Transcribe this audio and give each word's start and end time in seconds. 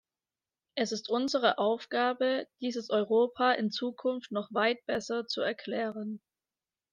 Es 0.73 0.91
ist 0.93 1.09
unsere 1.09 1.59
Aufgabe, 1.59 2.47
dieses 2.59 2.89
Europa 2.89 3.51
in 3.51 3.69
Zukunft 3.69 4.31
noch 4.31 4.51
weit 4.51 4.83
besser 4.87 5.27
zu 5.27 5.41
erklären. 5.41 6.23